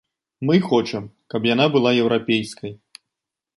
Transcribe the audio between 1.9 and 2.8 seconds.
еўрапейскай.